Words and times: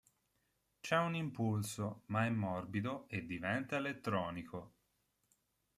C'è 0.79 0.97
un 0.97 1.13
impulso, 1.13 2.01
ma 2.07 2.25
è 2.25 2.31
morbido 2.31 3.07
e 3.07 3.23
diventa 3.23 3.75
elettronico. 3.75 4.73